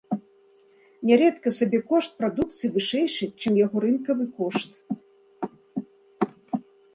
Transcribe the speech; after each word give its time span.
Нярэдка 1.09 1.49
сабекошт 1.57 2.15
прадукцыі 2.21 2.71
вышэйшы, 2.77 3.25
чым 3.45 3.53
яго 3.65 3.77
рынкавы 3.85 4.27
кошт. 4.41 4.81